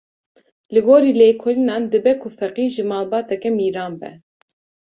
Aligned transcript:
Li 0.73 0.81
gorî 0.87 1.11
lêkolînan 1.19 1.83
dibe 1.93 2.13
ku 2.21 2.27
Feqî 2.37 2.65
ji 2.75 2.83
malbateke 2.91 3.49
mîran 3.59 3.93
be. 3.99 4.11